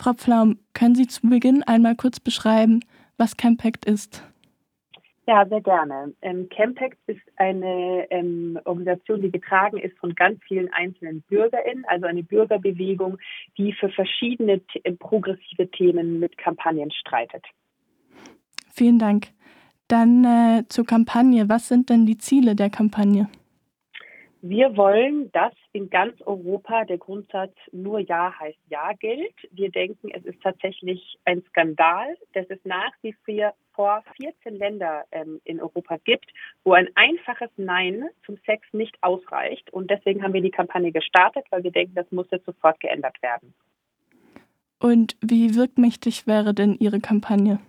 [0.00, 2.80] Frau Pflaum, können Sie zu Beginn einmal kurz beschreiben,
[3.18, 4.24] was Campact ist?
[5.26, 6.14] Ja, sehr gerne.
[6.22, 12.06] Ähm, Campact ist eine ähm, Organisation, die getragen ist von ganz vielen einzelnen BürgerInnen, also
[12.06, 13.18] eine Bürgerbewegung,
[13.58, 14.62] die für verschiedene
[14.98, 17.44] progressive Themen mit Kampagnen streitet.
[18.72, 19.28] Vielen Dank.
[19.86, 21.50] Dann äh, zur Kampagne.
[21.50, 23.28] Was sind denn die Ziele der Kampagne?
[24.40, 29.34] Wir wollen, dass in ganz Europa der Grundsatz nur Ja heißt Ja gilt.
[29.52, 33.14] Wir denken, es ist tatsächlich ein Skandal, dass es nach wie
[33.72, 36.26] vor 14 Länder ähm, in Europa gibt,
[36.64, 39.72] wo ein einfaches Nein zum Sex nicht ausreicht.
[39.72, 43.22] Und deswegen haben wir die Kampagne gestartet, weil wir denken, das muss jetzt sofort geändert
[43.22, 43.54] werden.
[44.80, 47.60] Und wie wirkmächtig wäre denn Ihre Kampagne?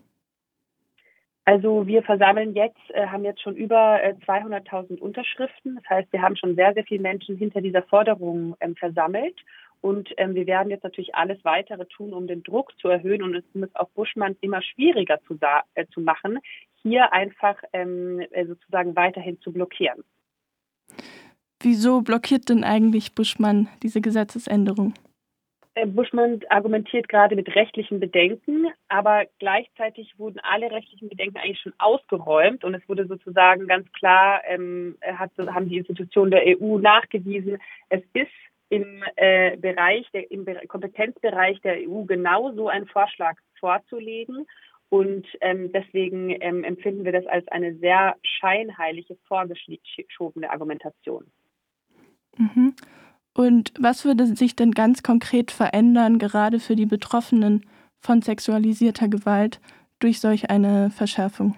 [1.46, 5.76] Also wir versammeln jetzt, äh, haben jetzt schon über äh, 200.000 Unterschriften.
[5.76, 9.40] Das heißt, wir haben schon sehr, sehr viele Menschen hinter dieser Forderung ähm, versammelt.
[9.82, 13.36] Und ähm, wir werden jetzt natürlich alles weitere tun, um den Druck zu erhöhen und
[13.36, 15.38] es muss auch Buschmann immer schwieriger zu,
[15.74, 16.40] äh, zu machen,
[16.84, 20.04] hier einfach ähm, äh, sozusagen weiterhin zu blockieren.
[21.64, 24.94] Wieso blockiert denn eigentlich Buschmann diese Gesetzesänderung?
[25.74, 31.74] Äh, Buschmann argumentiert gerade mit rechtlichen Bedenken, aber gleichzeitig wurden alle rechtlichen Bedenken eigentlich schon
[31.78, 37.58] ausgeräumt und es wurde sozusagen ganz klar, ähm, hat, haben die Institutionen der EU nachgewiesen,
[37.90, 38.32] es ist
[38.72, 44.48] im äh, Bereich, der, im Kompetenzbereich der EU genau so einen Vorschlag vorzulegen.
[44.88, 51.26] Und ähm, deswegen ähm, empfinden wir das als eine sehr scheinheilige, vorgeschobene Argumentation.
[52.38, 52.76] Mhm.
[53.42, 57.66] Und was würde sich denn ganz konkret verändern, gerade für die Betroffenen
[58.00, 59.60] von sexualisierter Gewalt
[59.98, 61.56] durch solch eine Verschärfung?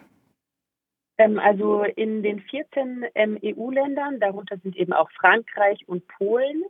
[1.17, 6.63] Ähm, also in den 14 ähm, EU-Ländern, darunter sind eben auch Frankreich und Polen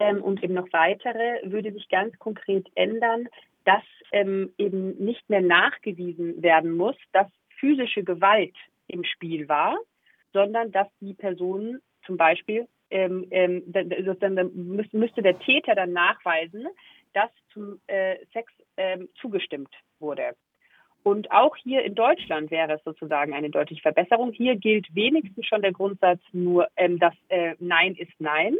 [0.00, 3.26] ähm, und eben noch weitere, würde sich ganz konkret ändern,
[3.64, 7.26] dass eben nicht mehr nachgewiesen werden muss, dass
[7.58, 8.54] physische Gewalt
[8.86, 9.76] im Spiel war,
[10.32, 16.66] sondern dass die Person zum Beispiel ähm, ähm, dann müsste der Täter dann nachweisen,
[17.14, 20.34] dass zum äh, Sex ähm, zugestimmt wurde.
[21.02, 24.32] Und auch hier in Deutschland wäre es sozusagen eine deutliche Verbesserung.
[24.32, 28.56] Hier gilt wenigstens schon der Grundsatz nur, ähm, dass äh, Nein ist Nein.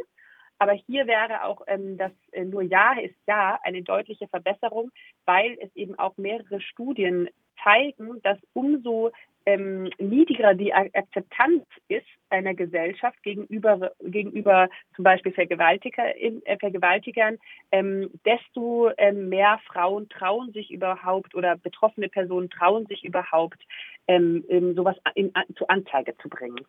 [0.57, 4.91] Aber hier wäre auch ähm, das äh, nur Ja ist Ja eine deutliche Verbesserung,
[5.25, 7.29] weil es eben auch mehrere Studien
[7.69, 9.11] zeigen, dass umso
[9.45, 17.37] ähm, niedriger die Akzeptanz ist einer Gesellschaft gegenüber, gegenüber zum Beispiel Vergewaltiger, äh, Vergewaltigern,
[17.71, 23.59] ähm, desto ähm, mehr Frauen trauen sich überhaupt oder betroffene Personen trauen sich überhaupt,
[24.07, 24.43] ähm,
[24.75, 26.59] sowas in, in, zur Anzeige zu bringen.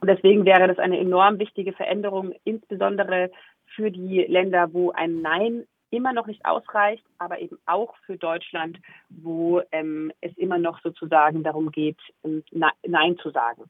[0.00, 3.30] Und deswegen wäre das eine enorm wichtige Veränderung, insbesondere
[3.74, 5.66] für die Länder, wo ein Nein
[5.96, 8.78] immer noch nicht ausreicht, aber eben auch für Deutschland,
[9.08, 13.64] wo ähm, es immer noch sozusagen darum geht, ähm, Nein zu sagen.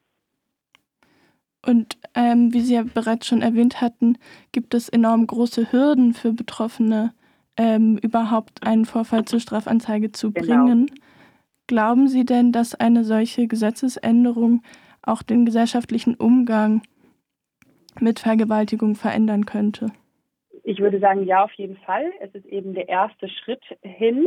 [1.66, 4.18] Und ähm, wie Sie ja bereits schon erwähnt hatten,
[4.52, 7.14] gibt es enorm große Hürden für Betroffene,
[7.56, 10.46] ähm, überhaupt einen Vorfall zur Strafanzeige zu genau.
[10.46, 10.86] bringen.
[10.86, 11.00] Genau.
[11.66, 14.62] Glauben Sie denn, dass eine solche Gesetzesänderung
[15.02, 16.82] auch den gesellschaftlichen Umgang
[18.00, 19.90] mit Vergewaltigung verändern könnte?
[20.66, 22.10] Ich würde sagen, ja, auf jeden Fall.
[22.20, 24.26] Es ist eben der erste Schritt hin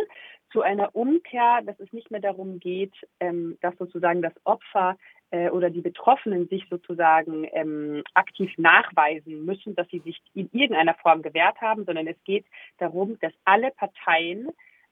[0.51, 4.97] zu einer Umkehr, dass es nicht mehr darum geht, ähm, dass sozusagen das Opfer
[5.31, 10.93] äh, oder die Betroffenen sich sozusagen ähm, aktiv nachweisen müssen, dass sie sich in irgendeiner
[10.93, 12.45] Form gewehrt haben, sondern es geht
[12.77, 14.49] darum, dass alle Parteien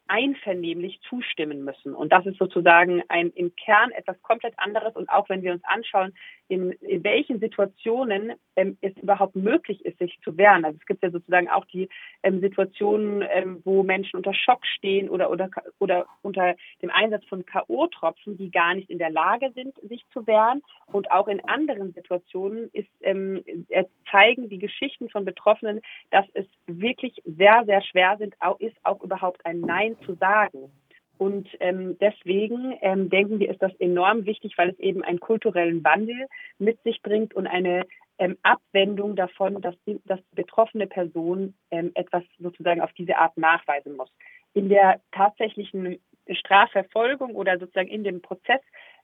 [0.07, 1.95] einvernehmlich zustimmen müssen.
[1.95, 4.95] Und das ist sozusagen ein im Kern etwas komplett anderes.
[4.95, 6.13] Und auch wenn wir uns anschauen,
[6.47, 10.63] in, in welchen Situationen ähm, es überhaupt möglich ist, sich zu wehren.
[10.63, 11.89] Also es gibt ja sozusagen auch die
[12.21, 15.49] ähm, Situationen, ähm, wo Menschen unter Schock stehen oder, oder,
[15.79, 20.27] oder unter dem Einsatz von K.O.-Tropfen, die gar nicht in der Lage sind, sich zu
[20.27, 20.61] wehren.
[20.91, 23.43] Und auch in anderen Situationen ist, ähm,
[24.11, 29.01] zeigen die Geschichten von Betroffenen, dass es wirklich sehr, sehr schwer sind, auch, ist auch
[29.01, 30.71] überhaupt ein Nein zu sagen.
[31.17, 35.83] Und ähm, deswegen ähm, denken wir, ist das enorm wichtig, weil es eben einen kulturellen
[35.83, 36.27] Wandel
[36.59, 37.85] mit sich bringt und eine
[38.17, 43.37] ähm, Abwendung davon, dass die, dass die betroffene Person ähm, etwas sozusagen auf diese Art
[43.37, 44.09] nachweisen muss.
[44.53, 45.99] In der tatsächlichen
[46.29, 48.61] Strafverfolgung oder sozusagen in dem Prozess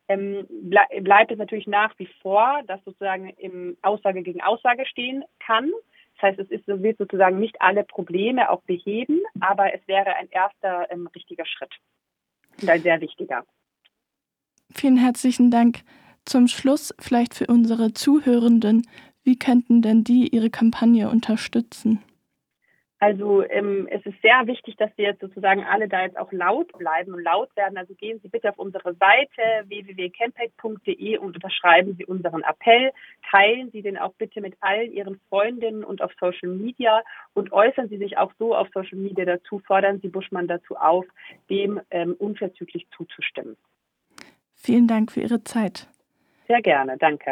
[0.07, 5.23] ähm, ble bleibt es natürlich nach wie vor, dass sozusagen im Aussage gegen Aussage stehen
[5.39, 5.71] kann.
[6.15, 10.29] Das heißt, es ist, wird sozusagen nicht alle Probleme auch beheben, aber es wäre ein
[10.29, 11.73] erster ähm, richtiger Schritt
[12.61, 13.43] und ein sehr wichtiger.
[14.73, 15.81] Vielen herzlichen Dank.
[16.25, 18.87] Zum Schluss vielleicht für unsere Zuhörenden,
[19.23, 22.01] wie könnten denn die ihre Kampagne unterstützen?
[23.01, 26.71] Also ähm, es ist sehr wichtig, dass wir jetzt sozusagen alle da jetzt auch laut
[26.77, 27.75] bleiben und laut werden.
[27.75, 32.91] Also gehen Sie bitte auf unsere Seite www.campact.de und unterschreiben Sie unseren Appell.
[33.31, 37.01] Teilen Sie den auch bitte mit allen Ihren Freundinnen und auf Social Media
[37.33, 39.57] und äußern Sie sich auch so auf Social Media dazu.
[39.65, 41.07] Fordern Sie Buschmann dazu auf,
[41.49, 43.57] dem ähm, unverzüglich zuzustimmen.
[44.53, 45.87] Vielen Dank für Ihre Zeit.
[46.47, 47.29] Sehr gerne, danke.